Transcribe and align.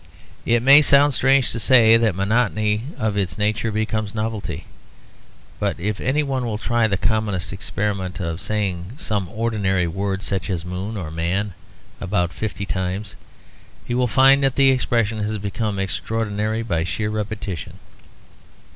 It 0.47 0.63
may 0.63 0.81
sound 0.81 1.13
strange 1.13 1.51
to 1.51 1.59
say 1.59 1.95
that 1.95 2.15
monotony 2.15 2.85
of 2.97 3.15
its 3.15 3.37
nature 3.37 3.71
becomes 3.71 4.15
novelty. 4.15 4.65
But 5.59 5.79
if 5.79 6.01
any 6.01 6.23
one 6.23 6.43
will 6.43 6.57
try 6.57 6.87
the 6.87 6.97
common 6.97 7.35
experiment 7.35 8.19
of 8.19 8.41
saying 8.41 8.93
some 8.97 9.29
ordinary 9.29 9.85
word 9.85 10.23
such 10.23 10.49
as 10.49 10.65
"moon" 10.65 10.97
or 10.97 11.11
"man" 11.11 11.53
about 11.99 12.33
fifty 12.33 12.65
times, 12.65 13.15
he 13.85 13.93
will 13.93 14.07
find 14.07 14.43
that 14.43 14.55
the 14.55 14.71
expression 14.71 15.19
has 15.19 15.37
become 15.37 15.77
extraordinary 15.77 16.63
by 16.63 16.83
sheer 16.83 17.11
repetition. 17.11 17.77